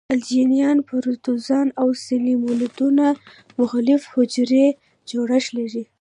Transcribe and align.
الجیان، 0.15 0.77
پروتوزوا 0.87 1.61
او 1.81 1.87
سلیمولدونه 2.05 3.07
مغلق 3.59 4.01
حجروي 4.13 4.67
جوړښت 5.09 5.49
لري. 5.57 5.83